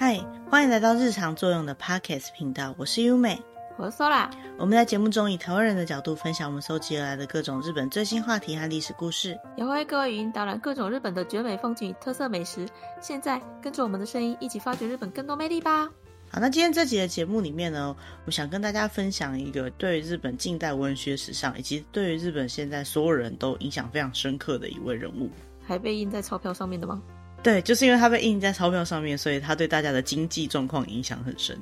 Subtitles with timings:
[0.00, 0.16] 嗨，
[0.48, 3.36] 欢迎来到日常作用的 Podcast 频道，我是优美，
[3.76, 4.30] 我是 Sola。
[4.56, 12.64] 我们在节目中以台湾人的角度分享我们搜集而来的各种日本最新话题和历史故事，也会为各位语音导览各种日本的绝美风景与特色美食。
[13.00, 15.90] 现在跟着我们的声音一起发掘日本更多魅力吧！
[16.30, 25.28] 好，那今天这集的节目里面呢，我想跟大家分享一个对日本近代文学史上以及对于日本现在所有人都影响非常深刻的一位人物，
[25.66, 27.02] 还被印在钞票上面的吗？
[27.42, 31.58] 对，就是因为他被印在钞票上面，所以他对大家的经济状况影响很深。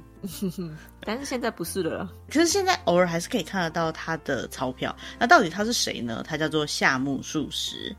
[1.04, 4.94] 但是现在不是了，可是现在偶尔还是可以看得到他的钞票。
[5.18, 6.24] 那到底他是谁呢？
[6.26, 7.94] 他叫做夏目漱石。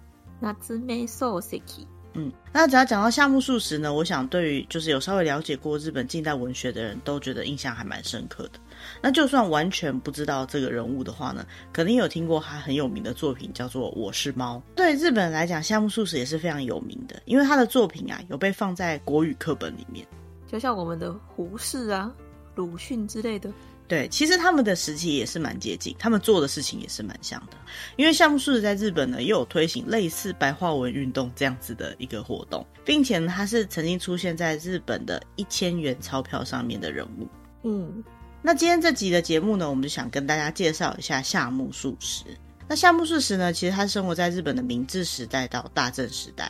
[2.14, 8.60] 嗯，那只要讲到夏目漱石呢，我想对于就是有稍微了解过日本近代文学的人都觉得印象还蛮深刻的。
[9.02, 14.58] 那就算完全不知道这个人物的话呢，肯定有听过他很有名的作品叫做《我是猫》。
[14.76, 20.06] 对日本人来讲，夏目漱石也是非常有名的，因为他的作品啊有被放在国语课本里面，
[20.48, 22.12] 就像我们的胡适啊、
[22.56, 23.52] 鲁迅之类的。
[23.90, 27.54] 对，其实他们的时期也是蛮接近，他们做的事情也是蛮像的。
[27.96, 37.30] 因为夏目漱石在日本呢，也有推行类似白话文运动这样子的一个活动，并且呢，他是曾经出现在日本的一千元钞票上面的人物。
[37.64, 38.04] 嗯，
[38.48, 42.24] 那今天这集的节目呢，我们就想跟大家介绍一下夏目漱石。
[42.66, 46.50] 那夏目漱石呢，其实他生活在日本的明治时代到大正时代。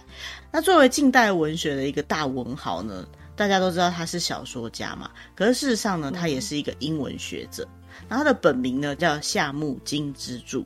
[0.51, 3.03] 那作为近代文学的一个大文豪呢，
[3.35, 7.67] 大家都知道他是小说家嘛，可是事实上呢，他也是一个英文学者。
[8.07, 10.63] 然后他的本名呢叫夏目金之助，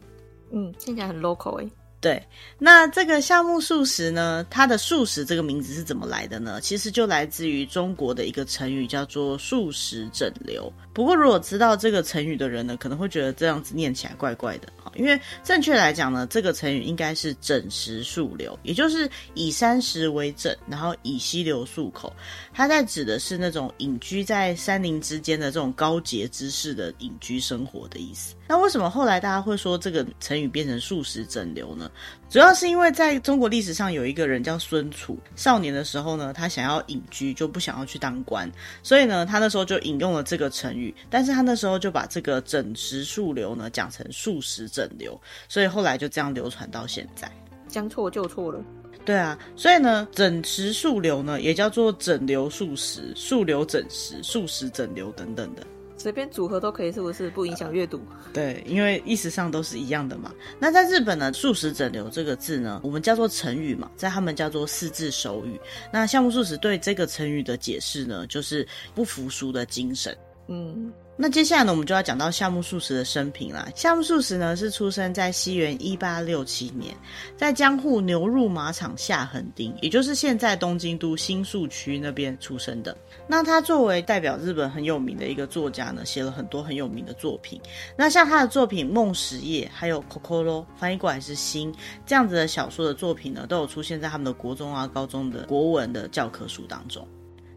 [0.52, 1.72] 嗯，听起来很 local 哎、
[2.02, 2.20] 对，
[2.58, 6.60] 那这个夏目漱石呢，他的漱石这个名字是怎么来的呢？
[6.60, 10.74] 其实就来自于中国的一个成语，叫做漱石整流。
[10.94, 14.68] 不过如果知道这个成语的人呢，可能会觉得这样子念起来怪怪的。
[14.96, 22.12] 因为正确来讲呢，这个成语应该是整石漱流，也就是以山石为枕，然后以溪流漱口。
[22.52, 28.34] 它在指的是那种隐居在山林之间的这种高洁之士的隐居生活的意思。
[28.52, 31.90] 那为什么后来大家会说这个成语变成素食整流呢？
[32.30, 38.52] 主要是因为在中国历史上有一个人叫孙楚，少年的时候呢，他想要隐居，就不想要去当官，
[38.84, 47.32] 所以呢，他那时候就引用了这个成语，但是他那时候就把这个整食素流呢讲成素食整流，所以后来就这样流传到现在。
[47.70, 48.62] 将错就错了。
[49.06, 55.66] 对啊，所以呢，整食素流呢也叫做整流素食、素流整食、素食整流等等的。
[56.02, 57.98] 随便组合都可以，是不是不影响阅读？
[58.10, 60.32] 呃，对，因为意思上都是一样的嘛。
[60.60, 65.60] 那在日本呢，素食整流这个字呢，我们叫做成语嘛，在他们叫做四字手语。
[65.94, 70.18] 那夏目漱石对这个成语的解释呢，就是不服输的精神。
[70.48, 70.92] 嗯。
[71.18, 73.68] 那接下来呢，我们就要讲到夏目漱石的生平啦。
[73.76, 76.96] 夏目漱石呢，是出生在西元一八六七年，
[77.38, 82.98] 在江户牛入马场下横町，也就是现在东京都新宿区那边出生的。
[83.28, 87.62] 那他作为代表日本很有名的一个作家呢，写了很多很有名的作品。
[87.98, 91.74] 那像他的作品《梦食夜》还有《Kokoro》，翻译过来是心
[92.06, 97.08] 这样子的小说的作品呢，都有出现在他们的国中啊、高中的国文的教科书当中。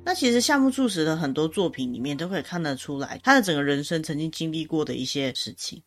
[0.05, 5.83] 那其实夏目漱石的很多作品里面都可以看得出来，他的整个人生曾经经历过的一些事情。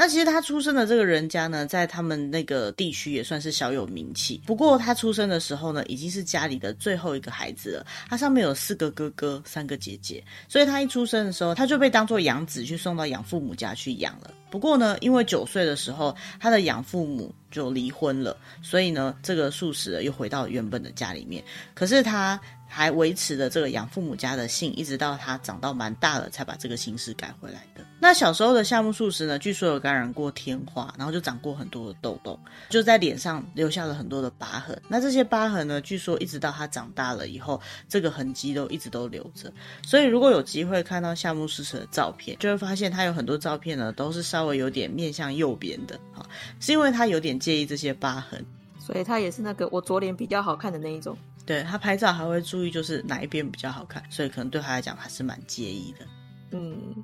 [0.00, 4.40] 那其实他出生的这个人家呢，在他们那个地区也算是小有名气。
[4.46, 7.86] 不过他出生的时候呢，已经是家里的最后一个孩子了。
[8.08, 14.32] 他上面有四个哥哥，三个姐姐，所以他一出生的时候，他就被当做养子去送到养父母家去养了。
[14.52, 21.42] 不过呢，因为九岁的时候，他的养父母就离婚了，所以呢，这个素食又回到原本的家里面。
[21.74, 22.40] 可是他。
[22.68, 27.82] 还维持着这个养父母家的姓，一直到他长到蛮大了，才把这个姓氏改回来的。
[28.00, 34.80] 那小时候的夏目漱石呢，据说有感染过天花，然后就长过很多的痘痘，就在脸上留下了很多的疤痕。
[34.86, 39.52] 那这些疤痕呢，据说一直到他长大了以后，这个痕迹都一直都留着。
[39.82, 46.24] 所以如果有机会看到夏目漱石的照片，就会发现他有很多照片呢，都是稍微有点面向右边的，啊，
[46.60, 48.44] 是因为他有点介意这些疤痕。
[48.78, 51.16] 所以他也是那个我左脸比较好看的那一种。
[51.48, 56.06] 对，他拍照还会注意，就是哪一边比较好看，所以可能对他来讲还是蛮介意的。
[56.50, 57.02] 嗯。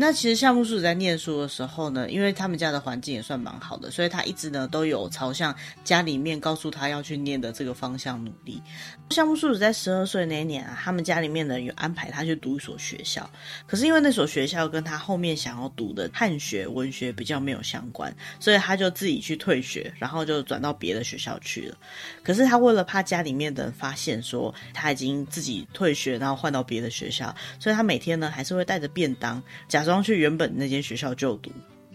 [0.00, 5.52] 那其实夏目漱石在念书的时候呢，因为他们家的环境也算蛮好的，所以他一直呢都有朝向
[5.82, 8.62] 家里面告诉他要去念的这个方向努力。
[9.10, 13.28] 夏目漱石在十二岁那一年啊，他们家里面呢有安排他去读一所学校，
[13.66, 21.76] 可是因为那所学校跟他后面想要读的汉学文学比较没有相关，所以他就自己去退学，然后就转到别的学校去了。
[22.22, 31.50] 可是他为了怕家里面的人发现说他已经自己退学，然后换到别的学校，所以他每天呢还是会带着便当假装去原本那间学校就读，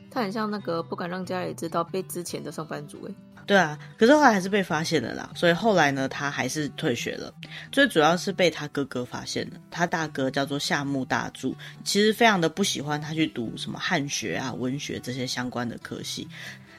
[0.10, 3.14] 他很像那个不敢让家里知道被之前的上班族哎。
[3.46, 7.34] 对啊，可是后来还是被发现了啦，所以后来呢，他还是退学了。
[7.74, 11.54] 最主要是被他哥哥发现了，他大哥叫做夏目大柱，
[11.84, 16.28] 其实非常的不喜欢他去读什么汉学啊、文学这些相关的科系。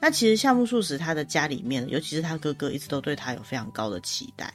[0.00, 4.52] 那其实夏目漱石他的家里面，尤其是他哥哥，一直都对他有非常高的期待。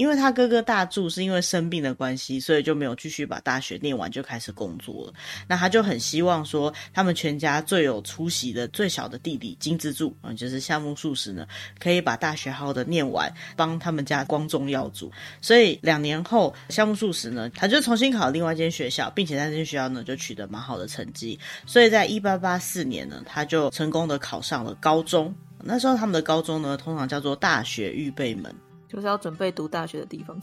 [0.00, 5.12] 因为他哥哥大助是因为生病的关系，所以就没有继续把大学念完就开始工作了。
[5.46, 11.46] 那他就很希望说，他们全家最有出息的最小的弟弟金之助，嗯，就是夏目漱石呢，
[11.78, 15.12] 可以把大学好的念完，帮他们家光宗耀祖。
[15.42, 21.38] 所以两年后，夏目漱石呢，他就重新考另外一间学校，并且在这间学校呢就取得蛮好的成绩。
[21.66, 25.34] 所以在一八八四年呢，他就成功的考上了高中。
[25.62, 28.50] 那时候他们的高中呢，通常叫做大学预备门。
[28.90, 30.40] 就是要准备读大学的地方，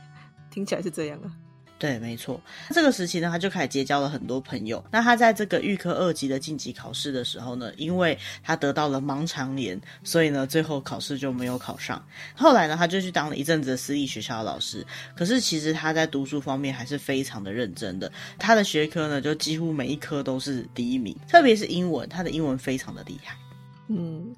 [0.50, 1.30] 听起来是这样啊。
[1.78, 2.38] 对，没错。
[2.74, 4.84] 这个时期呢，他就开始结交了很多朋友。
[4.90, 12.04] 那他在这个预科二级的晋级考试的时候呢，因为他得到了盲肠炎，所以呢，最后考试就没有考上。
[12.36, 14.86] 后来呢，他就去当了一阵子的私立学校的老师。
[15.16, 18.12] 可是其实他在读书方面还是非常的认真的。
[18.38, 23.34] 他的学科呢，就几乎每一科都是第一名，特别是英文，他的英文非常的厉害。
[23.88, 24.36] 嗯。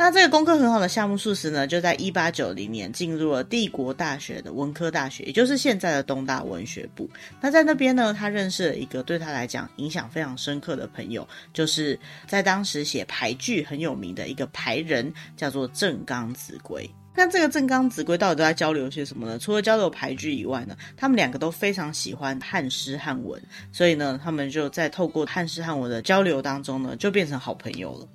[0.00, 7.10] 那这个功课很好的夏目漱石呢，就在一八九零年进入了帝国大学的文科大学，也就是现在的东大文学部。
[7.40, 11.98] 那在那边呢，他认识了一个对他来讲影响非常深刻的朋友，就是
[12.28, 16.88] 在当时写俳句很有名的一个俳人，叫做正冈子规。
[17.16, 19.36] 那这个正冈子规到底都在交流些什么呢？
[19.36, 23.42] 除了交流俳句以外呢，他们两个都非常喜欢汉诗汉文，
[23.72, 28.06] 所以呢，他们就在透过汉诗汉文的交流当中呢，就变成好朋友了。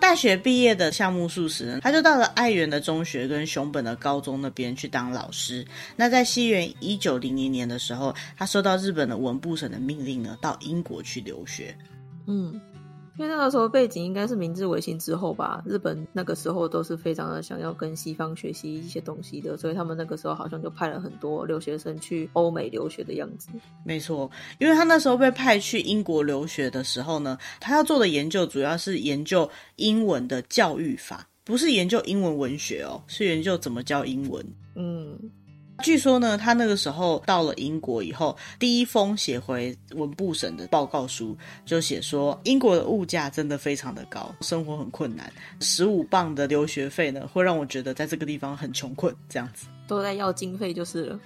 [0.00, 5.66] 大学毕业的项目漱石呢，他就到了爱媛的中学跟熊本的高中那边去当老师。
[5.96, 11.76] 那在西元一九零零年的时候，他收到日本的文部省的命令呢，到英国去留学。
[12.26, 12.60] 嗯。
[13.16, 23.48] 因为那个时候背景应该是明治维新之后吧，日本那个时候都是非常的想要跟西方学习一些东西的，所以他们那个时候好像就派了很多留学生去欧美留学的样子。
[23.84, 24.28] 没错，
[24.58, 34.44] 因为他那时候被派去英国留学的时候呢，他要做的研究主要是研究英文的教育法，不是研究英文文学哦，是研究怎么教英文。
[34.74, 35.16] 嗯。
[35.82, 41.36] 据说呢，他那个时候到了英国以后，第一封写回文部省的报告书
[41.66, 45.30] 就写说，英国的物价真的非常的高，生活很困难。
[45.60, 51.20] 十五镑的留学费呢，会让我觉得在这个地方很穷困，这样子都在要经费就是了。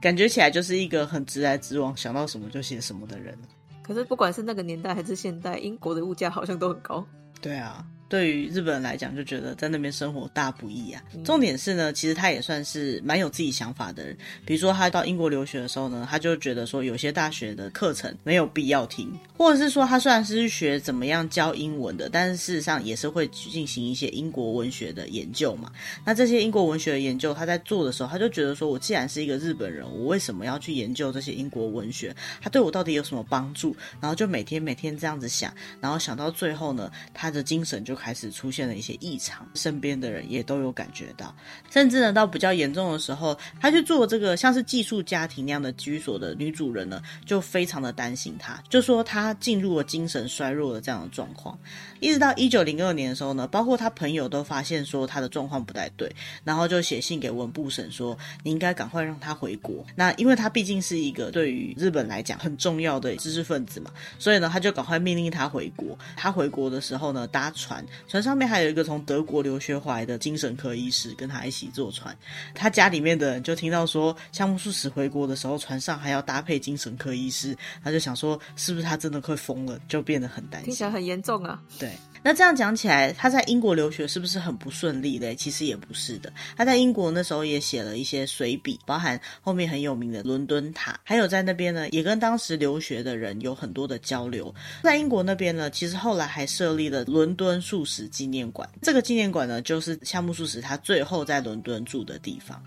[0.00, 3.36] 感觉起来就是一个很直来直往，想到什么就写什么的人。
[3.82, 7.04] 可是不管是那个年代还是现代，英国的物价好像都很高。
[7.40, 7.84] 对啊。
[8.10, 11.00] 对于日本人来讲，就觉得在那边生活大不易啊。
[11.24, 14.16] 重点是呢，其实他也算是蛮有自己想法的人。
[14.44, 19.08] 比如说，他到英国留学的时候呢，他就觉得说，有些大学的课程没有必要听，
[19.38, 25.70] 或者是说，他虽然是学怎么样教英文的，但是事实上也是会进行一些英国文学的研究嘛。
[26.04, 32.12] 那这些英国文学的研究，他在做的时候，他就觉得说，我既然是一个日本人，我为什么要去研究这些英国文学？
[32.40, 33.76] 他对我到底有什么帮助？
[34.00, 41.34] 然后就每天每天这样子想，然后想到最后呢，他的精神就开始出现了一些异常，身边的人也都有感觉到，
[41.70, 51.58] 甚至呢，到比较严重的时候，他去做这个像是寄宿家庭那样的居所的女主人呢，就非常的担心他，就说他进入了精神衰弱的这样的状况。
[52.00, 56.10] 一直到一九零二年的时候呢，包括他朋友都发现说他的状况不太对，
[56.42, 59.84] 然后就写信给文部省说，你应该赶快让他回国。
[59.94, 65.98] 那因为他毕竟是一个对于日本来讲很重要的知识分子嘛，所以呢，他就赶快命令他回国。
[66.16, 68.40] 他回国的时候呢，搭船，船上。
[68.40, 72.16] 面还有一个从德国留学回来的精神科医师跟他一起坐船，
[72.54, 77.54] 他家里面的人就听到说夏目漱石回国的时候，船上还要搭配精神科医师，
[77.84, 81.60] 他就想说是不是他真的快疯了，就变得很担心，听起来很严重啊。
[81.78, 81.92] 对。
[82.22, 85.34] 那这样讲起来，他在英国留学是不是很不顺利嘞？
[85.34, 86.30] 其实也不是的。
[86.56, 94.54] 他在英国那时候也写了一些随笔，包含后面很有名的伦敦塔，还有在那边呢，也跟当时留学的人有很多的交流。
[94.82, 98.68] 在英国那边呢，其实后来还设立了伦敦漱石纪念馆。
[98.82, 102.62] 这个纪念馆呢，就是夏目漱石他最后在伦敦住的地方。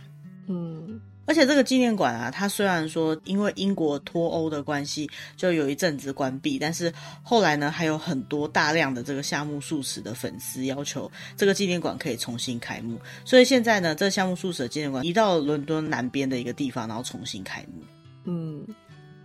[0.47, 0.99] 嗯。
[1.25, 17.83] 而且这个纪念馆啊，它虽然说因为英国脱欧的关系，就有一阵子关闭，但是后来呢，还有很多大量的这个夏目漱石的粉丝要求这个纪念馆可以重新开幕，所以现在呢，这个夏目漱石的纪念馆移到伦敦南边的一个地方，然后重新开幕。
[18.25, 18.65] 嗯。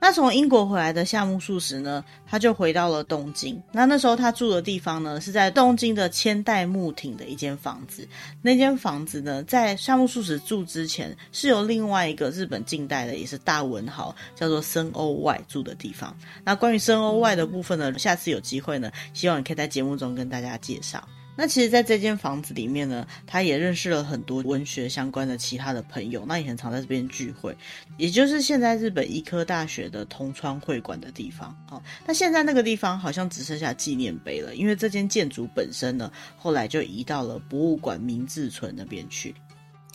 [0.00, 3.60] 那从英国回来的夏目漱石呢，他就回到了东京。
[3.72, 8.06] 那那时候他住的地方呢，是在东京的千代木町的一间房子。
[8.40, 16.16] 那间房子呢，在夏目漱石住之前，是由另外一个日本近代的也是大文豪，叫做森鸥外住的地方。
[16.44, 21.02] 那关于森鸥外的部分呢，下次有机会呢，希望你可以在节目中跟大家介绍。
[21.40, 27.56] 那其实，在这间房子里面呢，他也认识了很多文学相关的其他的朋友，那也很常在这边聚会，
[27.96, 31.56] 也就是现在日本医科大学的通川会馆的地方。
[31.70, 39.32] 哦，那现在那个地方好像只剩下纪念碑了，因为这间建筑本身呢，后来就移到了博物馆明治村那边去，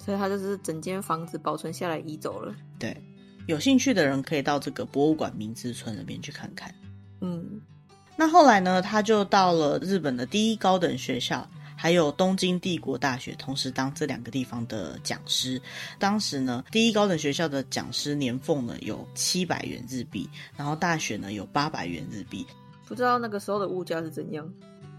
[0.01, 2.55] 所以它就是整间房子保存下来移走了。
[2.79, 2.95] 对，
[3.47, 6.73] 有兴趣的人可以到这个博物馆明治村那边去看看。
[7.19, 7.59] 嗯。
[8.15, 15.61] 那后来呢，他就到了日本的第一高等学校，还有东京帝国大学，同时当这两个地方的讲师。
[15.97, 22.45] 当时呢，第一高等学校的讲师年俸呢有七百元日币，然后大学呢有八百元日币。
[22.85, 24.47] 不知道那个时候的物价是怎样？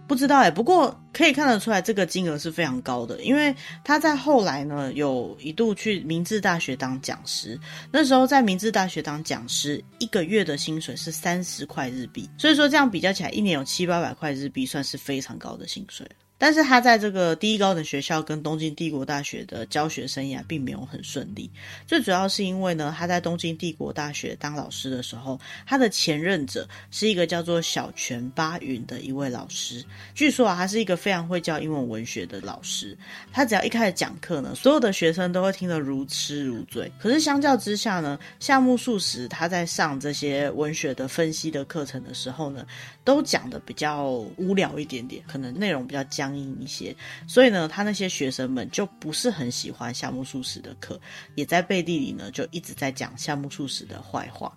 [0.06, 7.58] 不知道哎，不过可以看得出来，这个金额是非常高的，因为他在后来呢，有一度去明治大学当讲师。
[7.90, 16.06] 那时候在明治大学当讲师，一个月的薪水是三十块日币，所以说这样比较起来，一年有七八百块日币，算是非常高的薪水。
[16.36, 21.48] 但是他在这个第一高等学校跟东京帝国大学的教学生涯并没有很顺利，
[21.86, 29.82] 最主要是因为呢，他在东京帝国大学当老师的时候，他的前任者是一个叫做小泉八云的一位老师。
[30.12, 32.98] 据说啊，他是一个非常会教英文文学的老师，
[33.32, 36.90] 他只要一开始讲课呢，所有的学生都会听得如痴如醉。
[36.98, 42.66] 可是相较之下呢，夏目漱石他在上这些文学的分析的课程的时候呢，
[43.04, 46.23] 都讲的比较无聊一点点，可能内容比较僵。
[46.32, 46.94] 一些，
[47.26, 51.00] 所以呢，他那些学生们就不是很喜欢夏目漱石的课，
[51.34, 54.56] 也在背地里呢就一直在讲夏目漱石的坏话。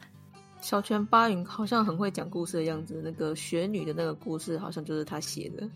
[0.62, 5.67] 小泉八云好像很会讲故事的样子，那个雪女的那个故事好像就是他写的。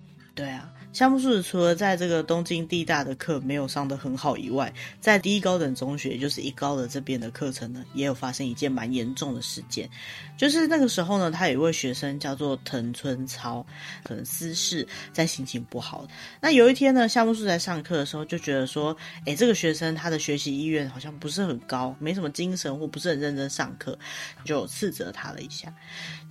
[0.42, 9.88] 对啊，夏目漱石除了在这个东京地大的课没有上得很好以外，在第一高等中学，也就是一高的这边的课程呢，也有发生一件蛮严重的事件，
[10.36, 13.64] 就是那个时候呢，他有一位学生叫做藤村操，
[14.04, 16.08] 可能私事在心情不好。
[16.42, 23.96] 那有一天呢，夏目漱在上课的时候就觉得说，诶，这个学生他的学习意愿好像不是很高，没什么精神或不是很认真上课，
[24.44, 25.72] 就斥责他了一下。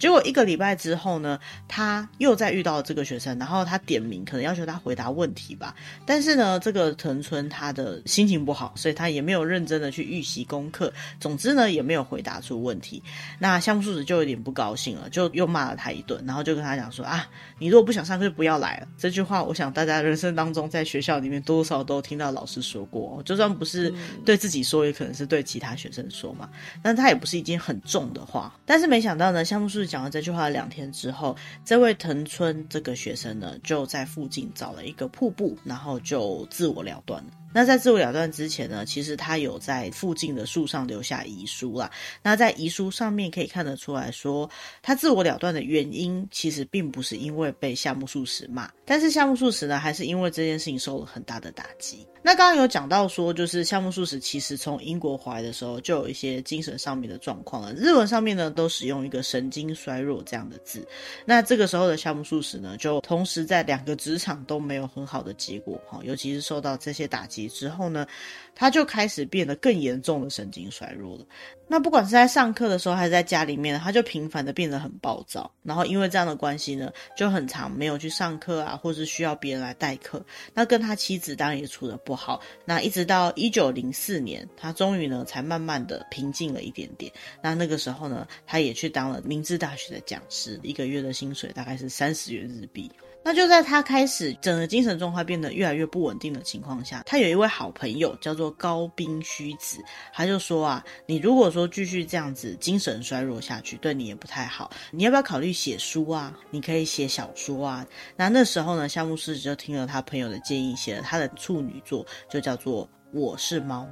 [0.00, 1.38] 结果一个礼拜之后呢，
[1.69, 3.79] 他又再遇到了这个学生，然后他。
[3.90, 5.75] 点名可能要求他回答问题吧，
[6.07, 10.92] 但是呢，这个藤村他的心情不好，所以他也没有认真的去预习功课。
[11.19, 13.02] 总之呢，也没有回答出问题。
[13.38, 17.28] 那项目漱石就有点不高兴了，就又骂了他一顿，然后就跟他讲说啊，
[17.59, 18.88] 你如果不想上课就不要来了。
[18.97, 23.92] 这句话，我想大家人生当中在学校里面多多少少都听到老师说过，就算不是
[24.25, 26.49] 对自己说，也可能是对其他学生说嘛。
[26.83, 28.54] 但他也不是一件很重的话。
[28.64, 33.80] 但是没想到呢，项目漱石讲了这句话两天之后，这位藤村这个学生呢就。
[33.81, 37.31] 就在附近找了一个瀑布，然后就自我了断了。
[37.52, 41.90] 那在自我了断之前呢，其实他有在附近的树上留下遗书啦。
[42.23, 44.49] 那在遗书上面可以看得出来说，
[44.83, 52.07] 他自我了断的原因其实并不是因为被夏目漱石骂，但是夏目漱石呢，还是因为这件事情受了很大的打击。
[52.23, 57.73] 那刚刚有讲到说，就是夏目漱石其实从英国回来的时候就有一些精神上面的状况了。
[57.73, 60.87] 日文上面呢都使用一个神经衰弱这样的字。
[61.25, 67.40] 那这个时候的夏目漱石呢，就同时在两个职场都没有很好的结果哈，尤其是受到这些打击。
[67.49, 68.07] 之后呢，
[68.55, 71.25] 他就开始变得更严重的神经衰弱了。
[71.67, 75.49] 那不管是在上课的时候，还是在家里面，他就频繁的变得很暴躁。
[75.63, 80.25] 然后因为这样的关系呢，就很常没有去上课啊，或是需要别人来代课。
[80.53, 82.41] 那跟他妻子当然也处得不好。
[82.65, 87.13] 那一直到一九零四年，他终于呢才慢慢的平静了一点点。
[87.41, 92.91] 那那个时候呢，他也去当了明治大学的讲师，一个月的薪水大概是三十元日币。
[93.23, 99.79] 那就在他开始整个精神状态变得越来越不稳定的情况下，他有一位好朋友叫做高滨虚子，
[100.12, 106.35] 他就说啊，你如果说继续这样子精神衰弱下去，对你也不太好，你要不要考虑写书啊？
[106.50, 107.87] 你可以写小说啊。
[108.17, 113.83] 那那时候呢，夏目漱石就听了他朋友的建议，写了他的处女作，就叫做《我是猫》。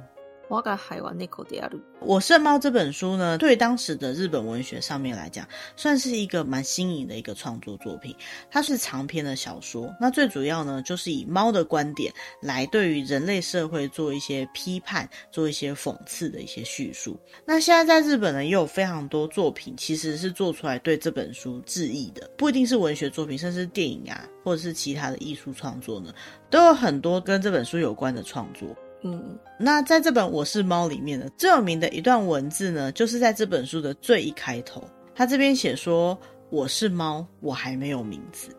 [0.50, 1.80] 我が辈は猫である。
[2.00, 8.14] 我是猫这本书呢，对当时的日本文学上面来讲，算是一个蛮新颖的一个创作作品。
[8.50, 17.18] 它是长篇的小说，那最主要呢，就是以猫的观点来对于人类社会做一些批判，做一些讽刺的一些叙述。
[17.46, 26.12] 那现在在日本呢，也有非常多作品，其实是做出来对这本书致意的，不一定是文学作品，甚至电影啊，或者是其他的艺术创作呢，
[26.50, 28.68] 都有很多跟这本书有关的创作。
[29.01, 34.83] 嗯，那在这本《我是猫》里面呢，最有名的一段文字呢，就是在这本书的最一开头，
[35.15, 36.19] 他这边写说
[36.51, 38.49] ：“我是猫，我还没有名字。”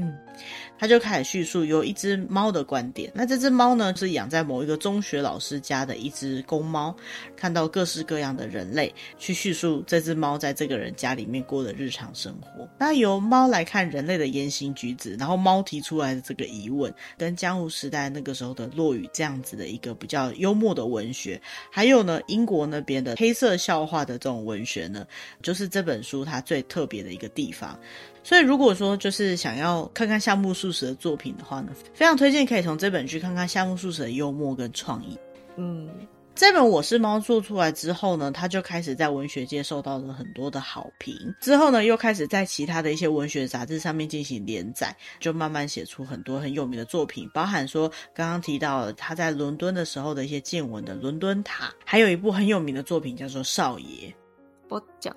[0.00, 0.16] 嗯，
[0.78, 3.10] 他就开始叙述有一只猫的观点。
[3.12, 6.94] 那这只猫呢，是养在某一个中学老师家的一只公猫。
[7.36, 12.68] 看到各式各样的人类，去叙述这只猫在这个人家里面过的日常生活。
[12.78, 21.40] 那由猫来看人类的言行举止，然后猫提出来的这个疑问，跟江户时代那个时候的落语这样子的一个比较幽默的文学，
[21.72, 25.04] 还有呢，英国那边的黑色笑话的这种文学呢，
[25.42, 27.76] 就是这本书它最特别的一个地方。
[28.22, 35.18] 所以，如果说就是想要看看夏目漱石的作品的话呢，非常推荐可以从这本去看看夏目漱石的幽默跟创意。
[35.56, 35.88] 嗯，
[36.34, 41.16] 这本《我是猫》做出来之后呢，他就开始在文学界受到了很多的好评。
[41.40, 54.08] 之后呢，又开始在其他的一些文学杂志上面进行连载，就慢慢写出很多很有名的作品，包含说刚刚提到了他在伦敦的时候的一些见闻的《伦敦塔》，还有一部很有名的作品叫做《少爷》。
[54.68, 55.16] 我讲。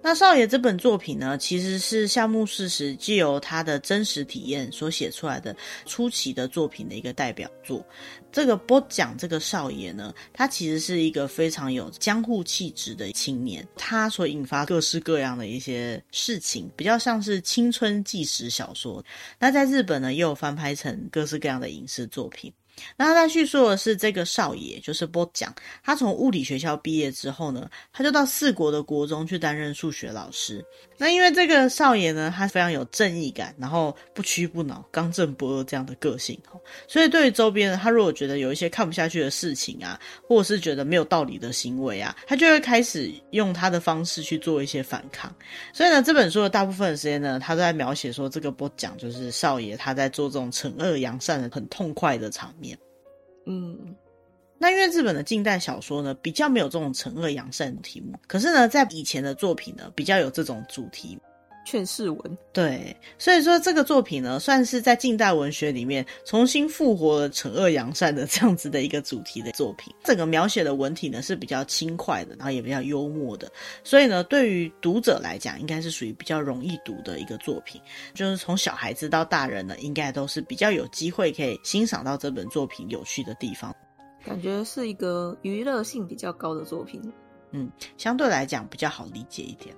[0.00, 5.54] 那少爷这本作品呢，其实是夏目漱石借由他的真实体验所写出来的
[5.86, 7.84] 初期的作品的一个代表作。
[8.32, 19.04] 这个播讲这个少爷呢，他其实是一个非常有江户气质的青年，他所引发各式各样的一些事情，比较像是青春纪实小说。
[19.38, 22.52] 那在日本呢，又翻拍成各式各样的影视作品。
[22.96, 25.54] 那他在叙述的是这个少爷，就是波讲。
[25.82, 30.64] 他从物理学校毕业之后呢，他就到四国的国中去担任数学老师。
[30.96, 36.38] 那因为这个少爷呢，他非常有正义感，然后不屈不挠、刚正不阿这样的个性，
[36.88, 45.32] 所以对于周边呢，他如果觉得有一些看不下去的事情啊，或者是觉得没有道理的行为啊，他就会开始用他的方式去做一些反抗。
[45.72, 52.67] 所以呢，这本书的大部分时间呢，他都在描写说这个波讲就是少爷他在做这种惩恶扬善的很痛快的场面。
[53.48, 53.96] 嗯，
[54.58, 61.18] 那因为日本的近代小说呢，比较没有这种惩恶扬善的题目，可是呢，在以前的作品呢，比较有这种主题。
[61.68, 69.94] 劝世文，对，所以说这个作品呢，算是在近代文学里面重新复活了惩恶扬善的 这样子的一个主题的作品。
[70.02, 73.52] 整个描写的文体呢是比较轻快的，然后也比较幽默的，
[73.84, 77.78] 所以呢，对于读者来讲，应该是属于比较容易读的一个作品。
[78.14, 83.76] 就是从小孩子到大人呢，应该都是比较有机会可以欣赏到这本作品有趣的地方。
[84.24, 87.02] 感觉是一个娱乐性比较高的作品，
[87.50, 89.76] 嗯，相对来讲比较好理解一点。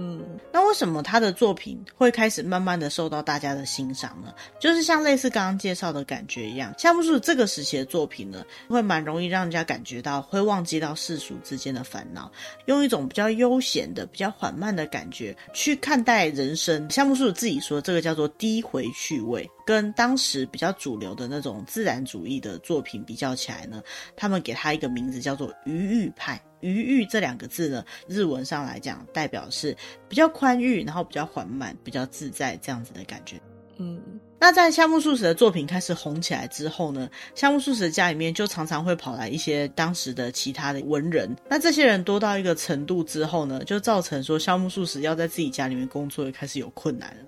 [0.00, 4.32] 嗯，那为什么他的作品会开始慢慢的受到大家的欣赏呢？
[4.60, 12.30] 就是像类似刚刚介绍的感觉一样，夏目漱这个时期的作品呢，会蛮容易让人家感觉到会忘记到世俗之间的烦恼，
[12.66, 16.88] 用一种比较悠闲的、比较缓慢的感觉去看待人生。
[16.88, 23.82] 夏目漱自己说，这个叫做低回趣味，跟当时比较主流的那种自然主义的作品比较起来呢，
[24.16, 26.40] 他们给他一个名字叫做余裕派。
[26.60, 29.76] 余裕这两个字呢，日文上来讲，代表是
[30.08, 33.38] 比较宽裕，然后比较缓慢、比较自在这样子的感觉。
[33.76, 34.00] 嗯，
[34.40, 41.36] 那在夏目漱石的作品开始红起来之后呢，夏目漱石的家里面就常常会跑来一些当时的其他的文人。
[41.46, 47.24] 那这些人多到一个程度之后呢，就造成说夏目漱石要在自己家里面工作也开始有困难了。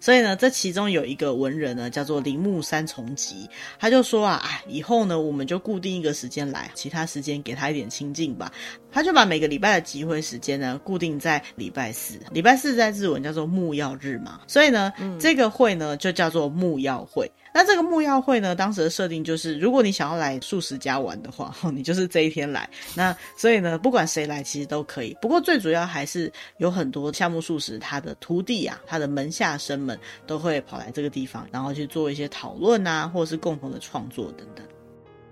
[0.00, 8.52] 所以呢，这其中有一个文人呢，叫做铃木三重吉，他就说啊，哎，以后呢，我们就固定一个时间来，其他时间给他一点清静吧。
[8.90, 12.18] 他就把每个礼拜的集会时间呢，固定在礼拜四。
[12.30, 17.30] 礼拜四在日文叫做木曜日嘛，所以呢，嗯、这个会呢就叫做木曜会。
[17.54, 22.68] 那这个木曜会呢，当时的设定就是，如果你想要来素食家玩的话， 你就是这一天来。
[22.94, 25.16] 那所以呢，不管谁来，其实都可以。
[25.20, 34.66] 不过最主要还是有很多夏目漱石他的徒弟啊，他的门下生们都会跑来这个地方，然后去做一些讨论啊，或者是共同的创作等等。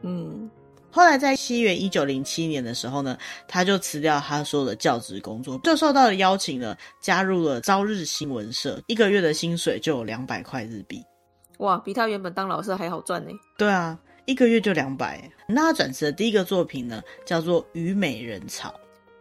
[0.02, 0.50] 嗯，
[0.90, 3.16] 后来在西元一九零七年的时候呢，
[3.48, 11.02] 他就辞掉他所有的教职工作，就受到了邀请呢，加入了朝日新闻社，一个月的薪水就有两百块日币。
[11.60, 13.30] 哇，比他原本当老师还好赚呢。
[13.56, 15.30] 对啊，一个月就两百。
[15.46, 18.70] 那他转职的第一个作品呢，叫做《虞美人草》。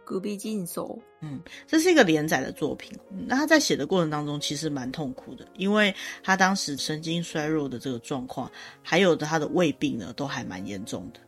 [0.06, 2.98] 古比金手，嗯，这是一个连载的作品。
[3.28, 8.50] 那他在写的过程当中，其实蛮痛苦的，因为他当时神经衰弱的这个状况，
[8.82, 11.20] 还有他的胃病呢，都还蛮严重的。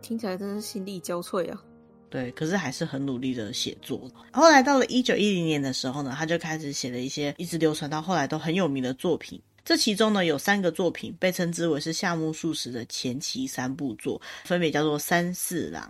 [0.00, 1.62] 听起来真是心力交瘁啊。
[2.08, 4.08] 对，可是还是很努力的写作。
[4.32, 9.38] 后来到了一九一零年的时候呢，他就开始写了一些一直流传到后来都很有名的作品。
[9.65, 15.83] 这其中呢，有三个作品被称之为是夏目漱石的前期三部作，分别叫做《三四郎》、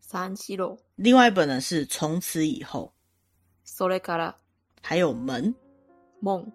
[0.00, 2.92] 三四郎，另外一本呢是《从此以后》，
[3.78, 4.34] それから，
[4.82, 5.54] 还有《门》。
[6.20, 6.52] 梦。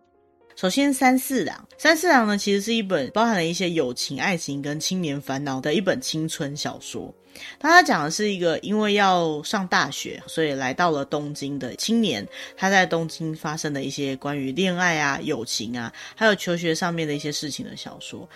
[0.57, 7.13] 首先，三四郎，三四郎呢，其实是一本包含了一些友情、爱情跟青年烦恼的一本青春小说。
[7.61, 12.25] 那他讲的是一个因为要上大学，所以来到了东京的青年，
[12.57, 18.29] 他在东京发生的一些关于恋爱啊、友情啊，还有求学上面的一些事情的小说。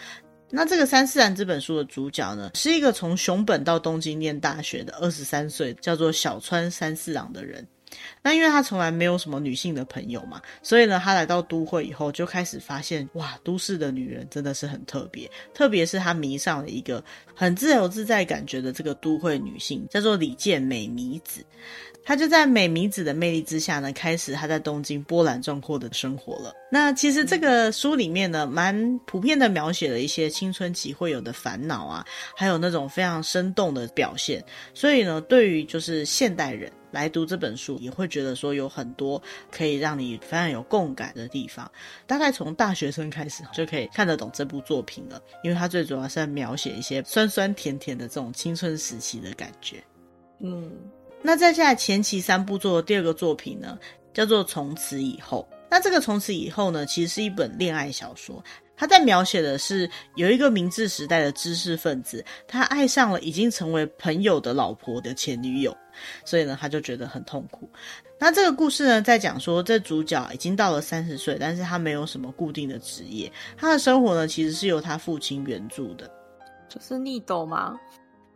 [0.51, 7.65] 那这个三四郎这本书的主角呢，是一个从熊本到东京念大学的二十三岁，叫做小川三四郎的人。
[8.23, 17.03] 那因为他从来没有什么女性的朋友嘛，所以呢，他来到都会以后就开始发现，哇，都市的女人真的是很特别，特别是他迷上了一个
[17.35, 21.45] 很自由自在感觉的这个都会女性，叫做李健美弥子。
[22.09, 26.55] 他就在美弥子的魅力之下呢，开始他在东京波澜壮阔的生活了。
[26.73, 32.03] 那其实这个书里面呢，蛮普遍的描写了一些青春期会有的烦恼啊，
[32.35, 34.43] 还有那种非常生动的表现。
[34.73, 41.71] 所以呢，对于就是现代人来读这本书，也会觉得说有很多可以让你非常有共感的地方。
[42.07, 49.85] 大概从大学生开始就可以看得懂这部作品了，因为它最主要是在描写一些酸酸甜甜的这种青春时期的感觉。
[50.41, 50.73] 嗯。
[51.23, 53.79] 那再下来前期三部作的第二个作品呢，
[54.15, 55.47] 叫做《从此以后》。
[55.71, 58.43] 那这个《从此以后》呢，其实是一本恋爱小说。
[58.75, 65.77] 他在描写的是有一个明治时代的知识分子，他爱上了已经成为朋友的老婆的前女友，
[66.25, 67.69] 所以呢，他就觉得很痛苦。
[68.21, 76.09] 那这个故事呢，在讲说这主角已经到了三十岁，但是他没有什么固定的职业，他的生活呢，其实是由他父亲援助的。
[76.69, 77.77] 就是逆斗吗？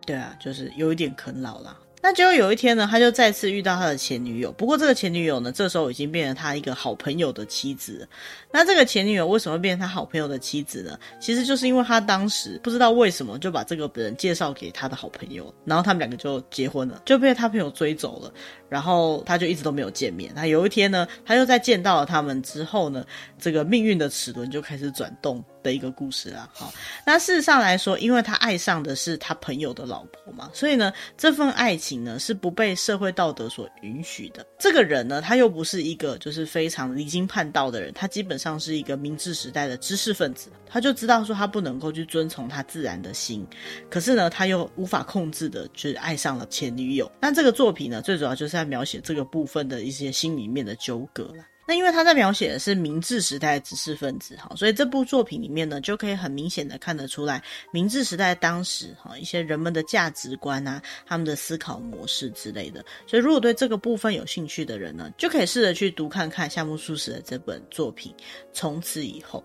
[0.04, 1.78] 对啊，就是有一点啃老啦。
[2.04, 4.50] 那结果有一天呢，他就再次遇到他的前女友。
[4.50, 8.06] 不过这个前女友呢，这时候已经变成他一个好朋友的妻子。
[8.50, 10.98] 那这个前女友为什么变成他好朋友的妻子呢？
[11.20, 18.34] 其实就是因为他当时不知道为什么就把这个人介绍给他的好朋友，然后他们两个就结婚了，就被他朋友追走了。
[18.68, 20.32] 然后他就一直都没有见面。
[20.34, 23.06] 那有一天呢，他又在见到了他们之后呢，
[23.38, 25.44] 这个命运的齿轮就开始转动。
[25.62, 26.72] 的一个故事啊，好，
[27.06, 34.46] 那事实上来说，因为他爱上的是他朋友的老婆嘛，所以呢，这份爱情呢是不被社会道德所允许的。
[34.58, 43.46] 这个人呢，他又不是一个就是非常离经叛道的人，他基本上是一个明治时代的知识分子，他就知道说他不能够去遵从他自然的心，
[43.90, 47.10] 可是呢，他又无法控制的，就爱上了前女友。
[47.20, 51.44] 那这个作品呢，最主要就是在描写这个部分的一些心里面的纠葛了。
[51.66, 62.84] 那因为他在描写的是明治时代的知识分子哈，所以这部作品里面呢，就可以很明显的看得出来，明治时代当时哈一些人们的价值观啊，他们的思考模式之类的。
[63.06, 68.12] 所以如果对这个部分有兴趣的人呢，就可以试着去读看看夏目漱石的这本作品。
[68.52, 69.44] 从此以后，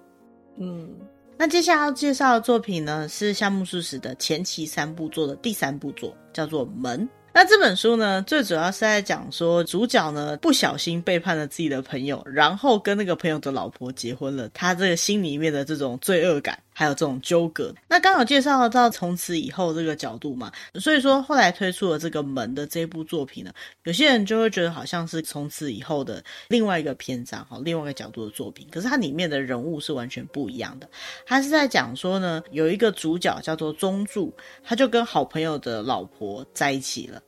[0.57, 0.89] 嗯，
[1.37, 7.07] 那接下来要介绍的作品呢，是夏目漱石的前期三部作的第三部作，叫做《门》。
[7.39, 16.57] 那这本书呢，最主要是在讲说主角呢不小心背叛了自己的朋友，然后跟那个朋友的老婆结婚了，他这个心里面的这种罪恶感。
[16.73, 23.51] 还有这种纠葛，那刚好介绍到从此以后这个角度嘛，所以说后来推出了这个门的这部作品呢，
[23.85, 30.87] 有些人就会觉得好像是从此以后的另外一个篇章哈，另外一个角度的作品，可是它里面的人物是完全不一样的。
[31.25, 34.31] 他是在讲说呢，有一个主角叫做宗助，
[34.63, 37.19] 他就跟好朋友的老婆在一起了，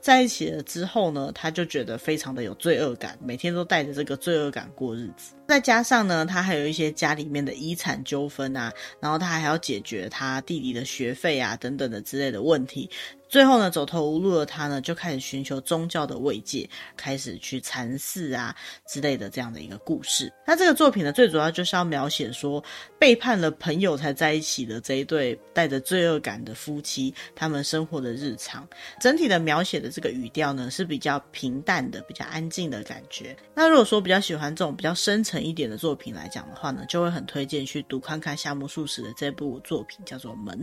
[0.00, 5.34] 在一起了之后呢，他就觉得非常的有罪恶感，每天都带着这个罪恶感过日子。
[5.48, 12.90] 再加上呢，他还有一些家里面的遗产纠纷啊，然后他还要解决他弟弟的学费啊等等的之类的问题。
[13.28, 18.56] 最后呢，走投无路的他呢，就开始寻求宗教的慰藉，开始去禅寺啊
[18.88, 20.32] 之类的这样的一个故事。
[20.46, 22.62] 那这个作品呢，最主要就是要描写说，
[22.98, 28.66] 背叛了朋友才在一起的这一对带着罪恶感的夫妻，他们生活的日常。
[28.98, 33.36] 整体的描写的这个语调呢，是比较平淡的，比较安静的感觉。
[33.54, 40.58] 那如果说比较喜欢这种比较深沉一点的作品来讲的话呢，就会很推荐去读看看夏目漱石的这部作品，叫做《门》。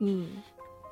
[0.00, 0.30] 嗯。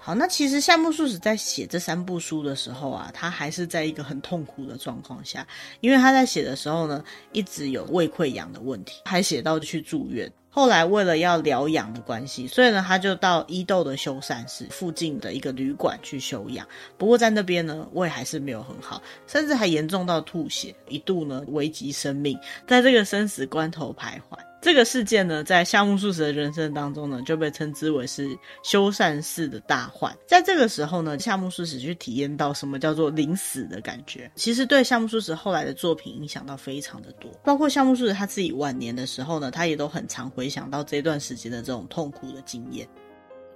[0.07, 5.49] 好，那其实夏目漱石在写这三部书的时候啊，他还是在一个很痛苦的状况下，
[5.81, 10.31] 因为他在写的时候呢，一直有胃溃疡的问题，还写到去住院。
[10.51, 16.69] 后来为了要疗养的关系，所以呢，他就到伊豆的修善寺附近的一个旅馆去休养。
[16.99, 22.39] 不过在那边呢，胃还是没有很好，甚至还严重到吐血，一度呢危及生命，
[22.69, 24.39] 在这个生死关头徘徊。
[24.65, 28.27] 这个事件呢，在夏目漱石的人生当中呢，就被称之为是
[28.63, 30.17] 修善式的大患。
[30.27, 34.33] 在这个时候呢，夏目漱石去体验到什么叫做临死的感觉。
[34.37, 42.89] 其实对夏目漱石后来的作品影响到非常的多，包括夏目漱石他自己晚年的时候呢，他也都很常回想到这段时间的这种痛苦的经验。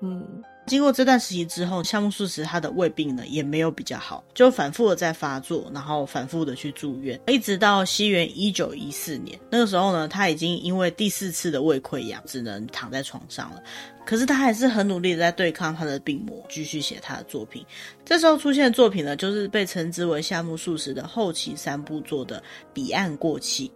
[0.02, 0.22] 嗯。
[0.68, 13.62] 经过这段时期之后，夏目漱石他的胃病呢也没有比较好，就反复的在发作，然后反复的去住院，一直到西元一九一四年，那个时候呢，他已经因为第四次的胃溃疡，只能躺在床上了。
[14.04, 17.64] 可是他还是很努力的在对抗他的病魔，继续写他的作品。
[18.04, 22.40] 这时候出现的作品呢，就是被称之为夏目漱石的后期三部作的
[22.72, 23.68] 《彼岸过气》、《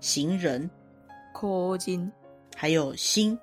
[0.00, 0.62] 行人》、
[2.54, 3.38] 《还有心》。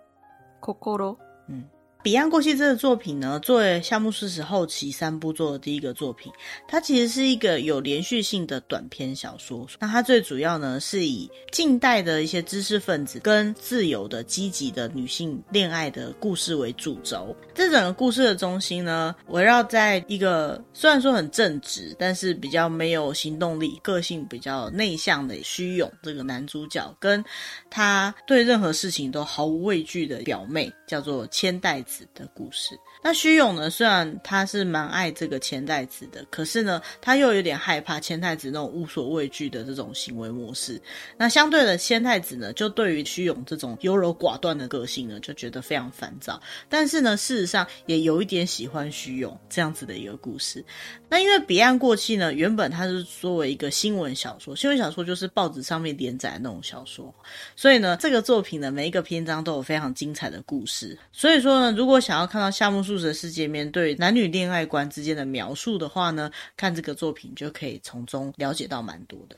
[2.04, 6.32] 彼岸过气这个作品呢，作为夏目漱石后期三部作的第一个作品，
[6.68, 9.68] 它其实是一个有连续性的短篇小说。
[9.80, 17.36] 那它最主要呢，是以近代的一些知识分子跟自由的、积极的女性恋爱的故事为主轴。
[17.54, 27.24] 这整个故事的中心呢，围绕在一个虽然说很正直，但是比较没有行动力、个性比较内向的虚勇这个男主角，跟
[27.70, 32.06] 他对任何事情都毫无畏惧的表妹，叫做千代子。
[32.14, 32.78] 的故事。
[33.04, 33.70] 那虚勇呢？
[33.70, 40.80] 虽然他是蛮爱这个千代子的，可是呢，他又有点害怕千代子那种无所畏惧的这种行为模式。
[41.18, 46.40] 那相对的，千代子呢，就对于虚勇这种优柔寡断的个性呢，就觉得非常烦躁。
[46.70, 50.64] 但是呢，事实上也有一点喜欢虚勇这样子的一个故事。
[51.10, 57.14] 那因为彼岸过气呢，原本它是作为一个新闻小说，新闻小说就是报纸上面连载的那种小说，
[57.56, 60.98] 所以呢，这个作品呢，每一个篇章都有非常精彩的故事。
[61.12, 69.36] 所以说呢，如果想要看到夏目漱石的世界面对男女恋爱观之间的描述的话呢，看这个作品就可以从中了解到蛮多的。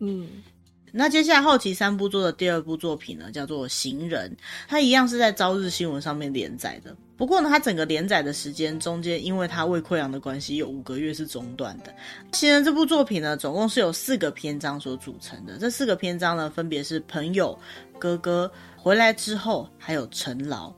[0.00, 0.28] 嗯，
[0.92, 4.30] 那接下来好奇三部作的第二部作品呢，叫做《行人》，
[4.68, 6.96] 它一样是在朝日新闻上面连载的。
[7.16, 11.90] 不过呢，它整个连载的时间中间，因为它胃溃疡的关系，有五个月是中断的。
[12.36, 15.56] 《行人》这部作品呢，总共是由四个篇章所组成的。
[15.58, 17.58] 这四个篇章呢，分别是朋友、
[17.98, 20.70] 哥哥、回来之后，还有陈劳。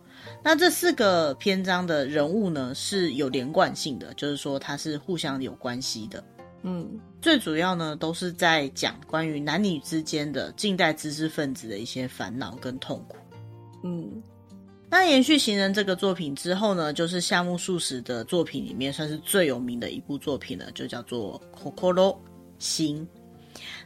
[0.42, 6.24] 那这四个篇章的人物呢，是有连贯性的，就是说它是互相有关系的。
[6.62, 13.16] 嗯，最主要呢都是在讲关于男女之间的近代知识分子的一些烦恼跟痛苦。
[13.84, 14.22] 嗯，
[14.88, 21.40] 那延续《行人》这个作品之后呢，就是夏目漱石的作品里面算是最有名的一部作品了，就叫做
[21.74, 22.16] 《Kokoro
[22.58, 23.06] 心》。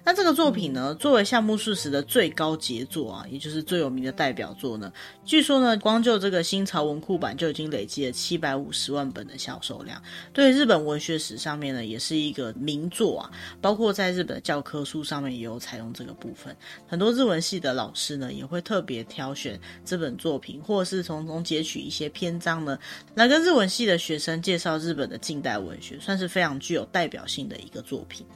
[0.04, 4.92] 那这个作品呢，作为夏目漱石的最高杰作啊，也就是最有名的代表作呢，
[5.24, 13.30] 据说呢，光就这个新潮文库版就已经累积了七百五十万本的销售量，对日本文学史上面呢，也是一个名作啊。
[13.60, 16.56] 包括在日本的教科书上面也有采用这个部分，
[16.88, 22.78] 很多日文系的老师呢，也会特别挑选这本作品，或者是从中截取一些篇章呢，
[23.14, 28.26] 来跟日文系的学生介绍日本的近代文学，算是非常具有代表性的一个作品。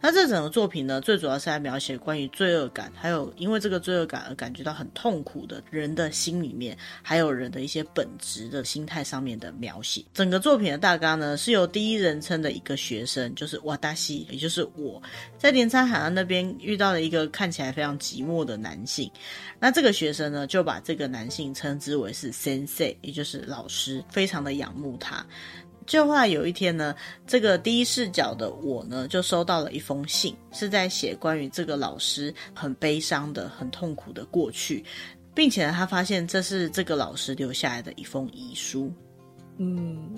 [0.00, 10.04] 那这整个作品呢，最主要是来描写关于罪恶感，还有因为这个罪恶感而感觉到很痛苦的人的心里面，还有人的一些本质的心态上面的描写。
[10.14, 15.02] 整个作品的大纲呢，是由第一人称的一个学生，就是瓦达西，也就是我，
[15.36, 19.10] 在镰仓海岸那边遇到了一个看起来非常寂寞的男性。
[19.58, 25.26] 那这个学生呢，就把这个男性称之为是 sensei，也就是老师，非常的仰慕他。
[25.88, 26.94] 就后来有一天呢，
[27.26, 34.84] 这个第一视角的我呢，就收到了一封信，是在写关于这个老师很悲伤的、很痛苦的过去，
[35.34, 38.92] 并且呢，他发现这是这个老师留下来的一封遗书。
[39.56, 40.14] 嗯，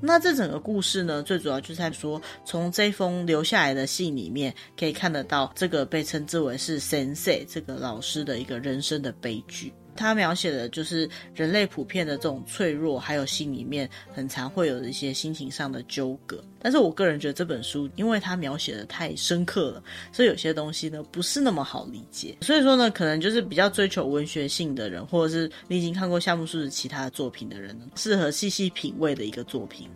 [0.00, 9.72] 那这整个故事呢，最主要就是在说，从这封留下来的信里面，可以看得到这个被称之为是 Sensei 这个老师的一个人生的悲剧。
[9.94, 16.42] 他描写的就是人类普遍的这种脆弱，还有心里面很常会有一些心情上的纠葛。
[16.60, 22.36] 但是我个人觉得这本书，因为他描写的太深刻了，所以有些东西呢不是那么好理解。
[22.40, 29.88] 所以说呢，可能就是比较追求文学性的人，或者是你已经看过夏目漱石其他作品的人呢，适合细细品味的一个作品。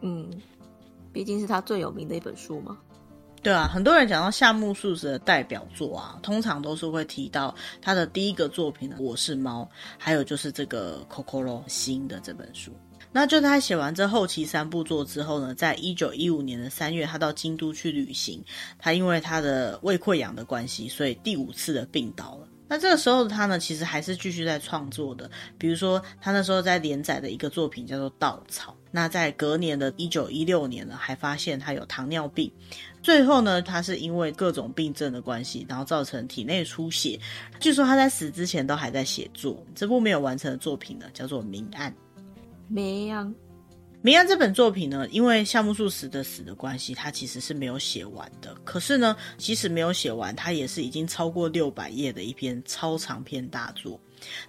[0.00, 0.30] 嗯，
[1.12, 2.78] 毕竟是他最有名的一本书嘛。
[3.42, 12.70] 对啊，很多人讲到夏目漱石的代表作啊，通常都是会提到他的第一个作品《我是猫》，还有就是这个《Kokoro 心》的这本书。
[13.10, 18.40] 那就他写完这后期三部作之后呢，在一九一五年的三月，他到京都去旅行。
[18.78, 22.46] 他因为他的胃溃疡的关系，所以第五次的病倒了。
[22.68, 25.28] 那这个时候他呢，其实还是继续在创作的。
[25.58, 28.72] 比如说，他那时候在连载的一个作品叫做《稻草》。
[28.92, 32.50] 那在隔年的一九一六年呢，还发现他有糖尿病。
[33.02, 37.18] 最后呢，他是因为各种病症的关系，然后造成体内出血。
[37.58, 39.60] 据说他在死之前都还在写作。
[39.74, 41.90] 这部没有完成的作品呢，叫做《明暗》。
[42.68, 43.34] 明暗，
[44.00, 48.54] 明暗这本作品呢，因为夏目漱石的死的关系，他其实是没有写完的。
[48.64, 54.00] 可是呢，即使没有写完，他也是已经超过六百页的一篇超长篇大作。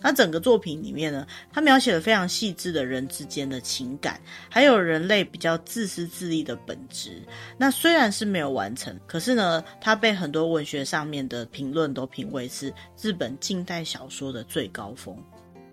[0.02, 7.22] 那整个作品里面呢，他描写了非常细致的人之间的情感，还有人类比较自私自利的本质。
[7.58, 15.18] 那虽然是没有完成，可是呢，他被很多文学上面的评论都评为是日本近代小说的最高峰。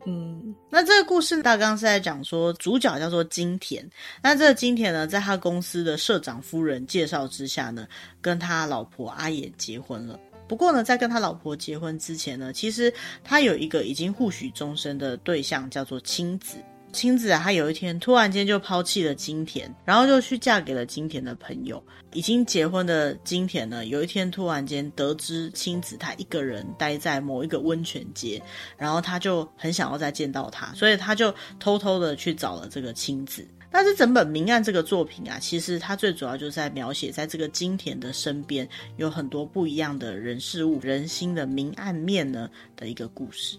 [0.06, 3.86] 嗯，那这个故事大纲是在讲说，主角叫做金田。
[4.22, 7.86] 那这个金田呢，在他公司的社长夫人介绍之下呢，
[8.22, 10.18] 跟他老婆阿野结婚了。
[10.50, 16.56] 不过呢，在跟他老婆结婚之前呢，其实他有一个已经互许终身的对象，叫做青子。
[16.92, 21.80] 青子啊，他有一天突然间就抛弃了金田，然后就去嫁给了金田的朋友。
[22.12, 28.42] 已经结婚的金田呢，有一天突然间得知青子他一个人待在某一个温泉街，
[28.76, 33.46] 然后他就很想要再见到他，所以他就偷偷的去找了这个青子。
[33.70, 43.58] 但是整本《明暗》这个作品啊，其实它最主要就是在描写，在这个金田的身边有很多不一样的人事物、人心的明暗面呢的一个故事。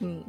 [0.00, 0.22] 嗯。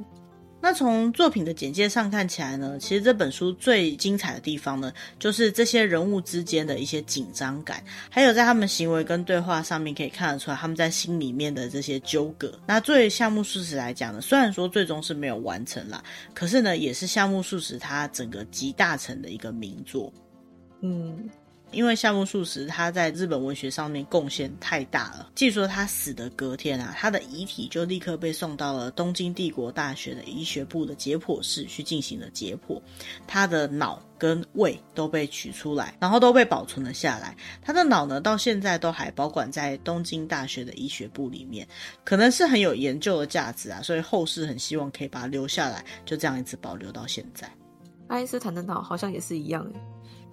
[0.67, 12.59] 那从作品的简介上看起来呢，其实这本书最精彩的地方呢，就是这些人物之间的一些紧张感，还有在他们行为跟对话上面可以看得出来他们在心里面的这些纠葛。
[12.65, 16.03] 那作为夏目漱石来讲呢，虽然说最终是没有完成啦，
[16.33, 20.11] 可是呢，也是夏目漱石他整个集大成的一个名作。
[20.81, 21.29] 嗯。
[21.71, 32.81] 因为夏目漱石他在日本文学上面贡献太大了，据说他死的隔天啊，他的遗体就立刻被送到了东京帝国大学的医学部的解剖室去进行了解剖，
[33.27, 37.35] 他的脑跟胃都被取出来，然后都被保存了下来。
[37.61, 41.67] 他的脑呢，到现在都还保管在东京大学的医学部里面，
[42.03, 47.47] 可能是很有研究的价值啊，所以后世很希望可以把它留下来，就这样一直保留到现在。
[48.07, 49.69] 爱因斯坦的脑好像也是一样。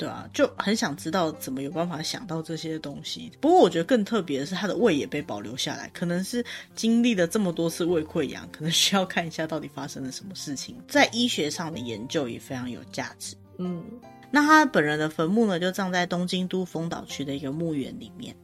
[0.04, 3.32] 对啊，就很想知道怎么有办法想到这些东西。
[3.40, 10.76] 不过我觉得更特别的是，他的胃也被保留下来，可能是经历了这么多次胃溃疡，可能需要看一下到底发生了什么事情。
[10.86, 13.34] 在医学上的研究也非常有价值。
[13.56, 13.82] 嗯，
[14.30, 18.36] 那他本人的坟墓呢，就葬在东京都丰岛区的一个墓园里面。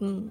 [0.00, 0.28] 嗯。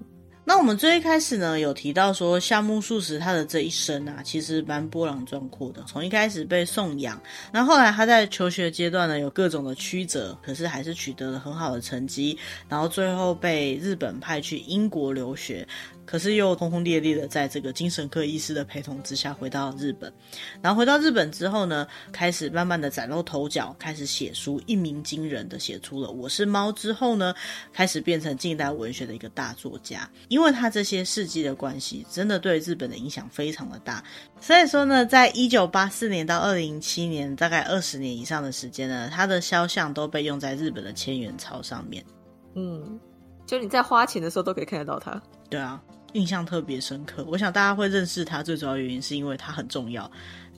[0.48, 5.82] 那我们最一开始呢，有提到说夏目漱石他的这一生啊，其实蛮波澜壮阔的。
[5.88, 7.20] 从一开始被送养，
[7.52, 15.66] 那后来他在求学阶段呢，有各种的曲折，可是还是取得了很好的成绩，然后最后被日本派去英国留学。
[16.06, 20.10] 可是又轰轰烈烈的在这个精神科医师的陪同之下回到日本，
[20.62, 27.34] 然后回到日本之后呢，开始慢慢的崭露头角，开始写书，一鸣惊人的写出了《我是猫》之后呢，
[27.72, 30.08] 开始变成近代文学的一个大作家。
[30.28, 34.02] 因为他这些事迹的关系，真的对日本的影响非常的大。
[34.40, 42.04] 所以说呢，在一九八四年到二零零七年，大概二十年以上的时间呢，他的肖像都被用在日本的千元钞上面。
[42.54, 42.98] 嗯，
[43.44, 45.20] 就你在花钱的时候都可以看得到他。
[45.50, 45.82] 对啊。
[46.16, 50.10] 印象特别深刻，我想大家会认识他，最主要原因是因为他很重要。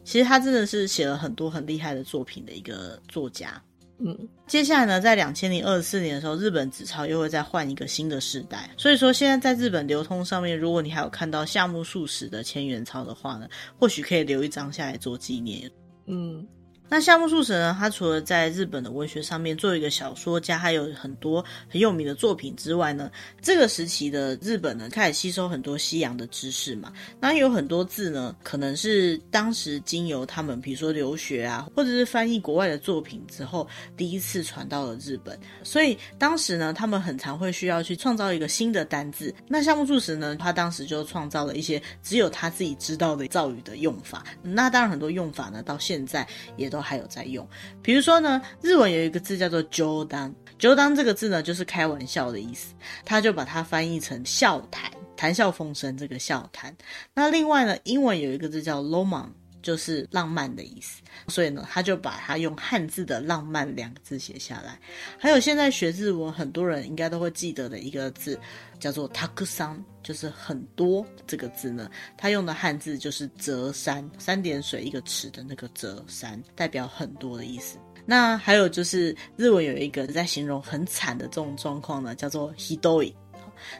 [0.04, 3.60] 其实他真的是写了很多很厉害的作品的一个作家。
[3.98, 4.16] 嗯，
[4.46, 8.70] 接下来呢，在两千零二十四年的时候，日本纸钞又会再换一个新的世代。
[8.76, 15.68] 所以说，现在在日本流通上面，如果你还有看到夏目漱石的千元钞的话呢，或许可以留一张下来做纪念。
[16.06, 16.46] 嗯。
[16.90, 23.10] 那夏目漱石呢，他除了在日本的文学上面做一个小说家，还有很多很有名的作品之外呢，
[23.42, 26.90] 这个时期的日本呢，开始吸收很多西洋的知识嘛。
[27.20, 35.38] 那有很多字呢，可能是当时经由他们，比如说留学啊，或者是翻译国外的作品之后，第一次传到了日本。
[35.62, 39.34] 所以当时呢，他们很常会需要去创造一个新的单字。
[39.46, 44.24] 那夏目漱石呢，他当时就创造了一些只有他自己知道的造语的用法。
[44.42, 46.77] 那当然很多用法呢，到现在也都。
[46.78, 47.44] 都还有在用，
[47.82, 52.72] 比如说呢，日文有一个字叫做““jodan”，“jodan” ”这个字呢，就是开玩笑的意思，
[53.04, 56.72] 他就把它翻译成笑谈，谈笑风生这个笑谈。
[57.14, 59.26] 那另外呢，英文有一个字叫 “loman”
[59.67, 64.77] 就是浪漫的意思，所以呢，他就把它用汉字的“浪漫”两个字写下来。
[65.17, 68.37] 还有现在学日文，很多人应该都会记得的一个字。
[68.79, 77.77] 叫做たくさん，就是很多这个字呢，它用的汉字就是泽山，三点水一个池的那个泽山，代表很多的意思。
[78.05, 83.13] 那还有就是日文有一个在形容很惨的这种状况呢，叫做ひどい。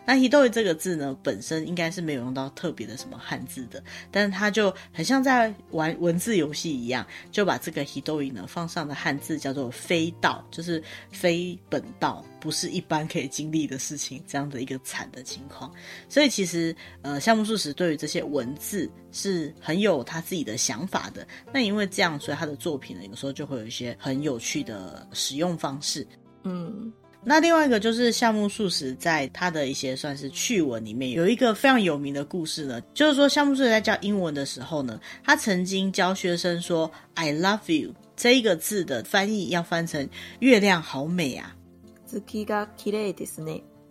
[0.07, 15.73] 那 hidoi 这个字呢，本身应该是没有用到特别的什么汉字的，但是它就很像在玩文字游戏一样，就把这个 hidoi 呢放上的汉字叫做非道，就是非本道，不是一般可以经历的事情，这样的一个惨的情况。
[16.09, 21.27] 所以其实呃，夏目漱石对于这些文字是很有他自己的想法的。
[21.53, 26.07] 那因为这样，所以他的作品呢，有时候就会有一些很有趣的使用方式。
[26.45, 26.93] 嗯。
[27.25, 40.09] 那另外一个就是夏目漱石在他的一些算是趣闻里面有一个非常有名的故事呢，就是说夏目漱石在教英文的时候呢，他曾经教学生说 “I love you” 这一个字的翻译要翻成
[40.41, 41.55] “月亮好美啊”。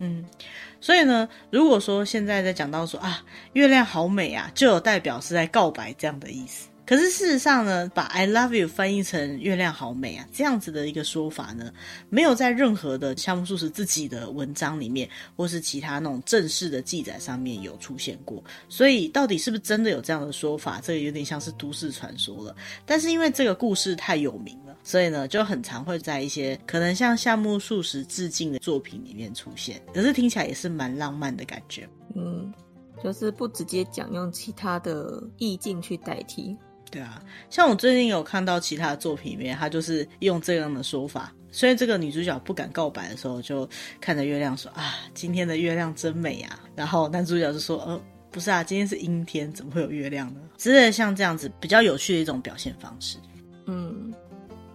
[0.00, 0.24] 嗯，
[0.80, 3.22] 所以呢，如果说现在在讲到说啊，
[3.52, 6.68] 月亮好美啊，就有代表是在告白这样的意思。
[6.88, 11.70] 可是事实上呢，把 I love you 翻译成月亮好美啊，这样子的一个说法呢，
[12.08, 18.42] 没有在任何的夏目漱石自己的文章里面，或是其他那种正式的记载上面有出现过。
[18.70, 22.56] 所以到底是不是真的有这样的说法，这个有点像是都市传说了。
[22.86, 29.78] 但是因为这个故事太有名了，所以呢，就很常会在一些可能向夏目漱石致敬的作品里面出现。
[29.92, 31.86] 可是听起来也是蛮浪漫的感觉。
[32.16, 32.50] 嗯，
[33.04, 36.56] 就是不直接讲，用其他的意境去代替。
[36.90, 41.32] 对啊，像我最近有看到其他作品里面，他就是用这样的说法。
[41.50, 43.68] 所以这个女主角不敢告白的时候，就
[44.00, 53.16] 看着月亮说：“啊，今天的月亮真美啊。”然后男主角就说：“呃，不是啊，今天是阴天，怎么会有月亮呢？”之类的像这样子比较有趣的一种表现方式。
[53.66, 54.12] 嗯。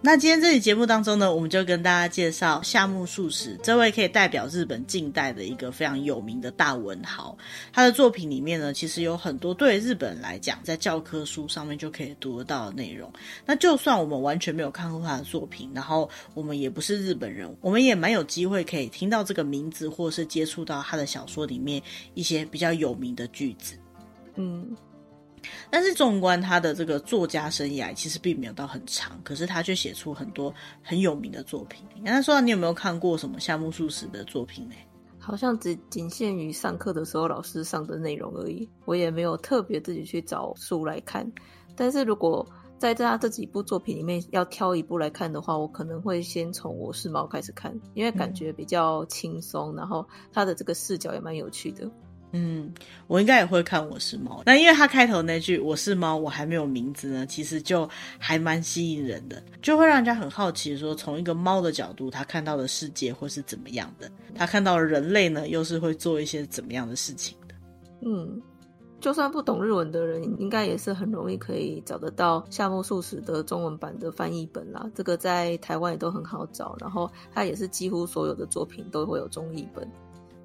[0.06, 7.34] 那今天这期节目当中呢，我们就跟大家介绍夏目漱石这位可以代表日本近代的一个非常有名的大文豪。
[7.72, 13.10] 他的作品里面呢，其实有很多对日本人来讲，在教科书上面就可以读得到的内容。
[13.46, 21.82] 那就算我们完全没有看过他的作品，然后我们也不是日本人，我们也蛮有机会可以听到这个名字，或是接触到他的小说里面
[22.12, 23.74] 一些比较有名的句子。
[24.34, 24.76] 嗯。
[25.70, 31.84] 但是纵观他的这个作家生涯，其实并没有到很长，可是他却写出很多很有名的作品。
[32.04, 34.74] 刚才说，你有没有看过什么夏目漱石的作品呢？
[35.18, 41.30] 好像只仅限于上课的时候老师上的内容而已，我也没有特别自己去找书来看。
[41.74, 51.90] 但是如果在他这几部作品里面要挑一部来看的话，我可能会先从《我是猫》开始看，因为感觉比较轻松，然后他的这个视角也蛮有趣的。
[52.36, 52.74] 嗯，
[53.06, 64.10] 我应该也会看《我是猫》，那因为他开头那句“我是猫，我还没有名字呢”，其实就还蛮吸引人的，就会让人家很好奇，说从一个猫的角度，他看到的世界会是怎么样的？
[64.34, 67.54] 他看到人类呢，又是会做一些怎么样的事情的？
[68.04, 68.42] 嗯，
[68.98, 74.90] 就算不懂日文的人，应该也是很容易可以找得到夏目漱石的中文版的翻译本啦。
[74.92, 79.88] 这个在台湾也都很好找，然后他也是几乎所有的作品都会有中译本。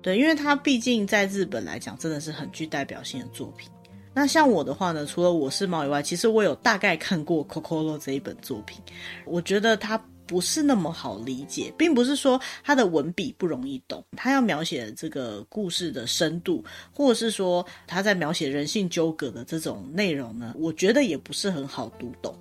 [0.01, 3.69] 对，因为他毕竟在日本来讲，真的是很具代表性的作品。
[4.13, 8.81] 那像我的话呢，除了我是猫以外，其实我有大概看过《Kokoro》这一本作品。
[9.25, 22.35] 我觉得它不是那么好理解，并不是说它的文笔不容易懂，它要描写这个故事的深度，或者是说他在描写人性纠葛的这种内容呢，我觉得也不是很好读懂。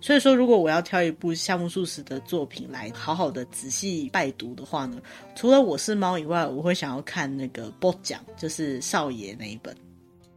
[0.00, 5.00] 所以说，如果我要挑一部夏目漱石的作品来好好的仔细拜读的话呢，
[5.34, 9.74] 除了我是猫以外，我会想要看那个《波奖》，就是少爷那一本。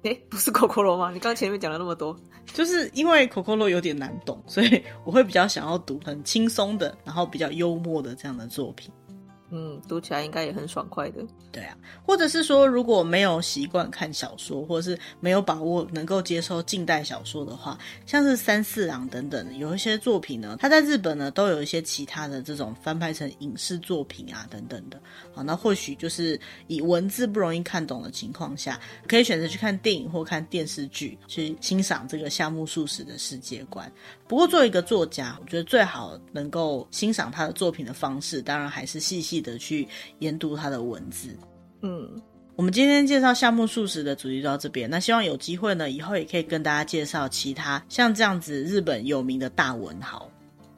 [0.03, 1.11] 诶，不是 Kokoro 吗？
[1.11, 2.15] 你刚前面讲了那么多，
[2.53, 8.91] 就是因为 Kokoro 有点难懂，所以我会比较想要读很轻松的，然后比较幽默的这样的作品。
[9.51, 11.23] 嗯，读起来应该也很爽快的。
[11.51, 24.99] 对啊，或者是说，如果没有习惯看小说，或者是没有把握能够接受近代小说的话，像是三四郎等等，有一些作品呢，它在日本呢都有一些其他的这种翻拍成影视作品啊等等的。
[25.33, 33.89] 好，那或许就是以文字不容易看懂的情况下，可以选择去看电影或看电视剧，去欣赏这个夏目漱石的世界观。
[34.27, 39.87] 不过，作为一个作家，我觉得最好能够欣赏他的作品的方式，当然还是细细的去
[40.19, 41.37] 研读他的文字。
[41.81, 42.09] 嗯，
[42.55, 44.89] 我们今天介绍夏目漱石的主题就到这边。
[44.89, 50.29] 那希望有机会呢，以后也可以跟大家介绍其他像这样子日本有名的大文豪。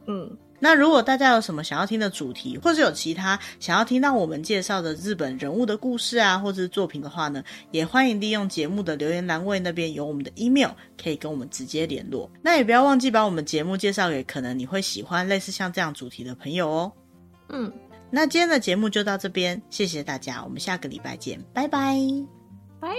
[0.07, 0.29] 嗯。
[0.59, 12.29] 那如果大家有什么想要听的主题，或是有其他想要听到我们介绍的日本人物的故事啊，或者是作品的话呢，也欢迎利用节目的留言栏位那边有我们的 email，可以跟我们直接联络。
[12.41, 16.91] 那也不要忘记把我们节目介绍给可能你会喜欢类似像这样主题的朋友哦。
[17.49, 17.71] 嗯，
[18.09, 21.97] 那今天的节目就到这边，谢谢大家，我们下个礼拜见，拜拜，
[22.79, 22.89] 拜。